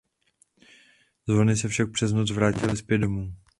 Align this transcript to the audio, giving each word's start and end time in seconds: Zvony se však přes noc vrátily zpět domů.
Zvony 1.29 1.55
se 1.57 1.67
však 1.69 1.91
přes 1.91 2.11
noc 2.13 2.31
vrátily 2.31 2.77
zpět 2.77 2.97
domů. 2.97 3.33